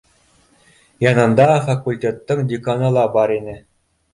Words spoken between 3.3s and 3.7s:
ине.